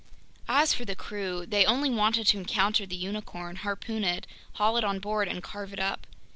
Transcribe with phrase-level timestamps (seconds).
[0.49, 4.83] As for the crew, they only wanted to encounter the unicorn, harpoon it, haul it
[4.83, 6.07] on board, and carve it up.